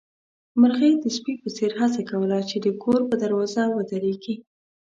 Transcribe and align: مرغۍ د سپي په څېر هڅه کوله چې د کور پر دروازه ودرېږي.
مرغۍ 0.59 0.93
د 0.99 1.05
سپي 1.15 1.33
په 1.43 1.49
څېر 1.55 1.71
هڅه 1.81 2.01
کوله 2.09 2.39
چې 2.49 2.57
د 2.65 2.67
کور 2.83 2.99
پر 3.07 3.15
دروازه 3.23 3.63
ودرېږي. 3.77 4.35